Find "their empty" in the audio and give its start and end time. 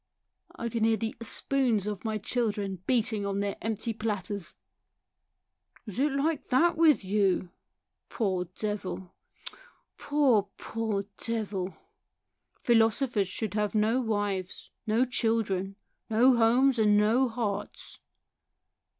3.39-3.93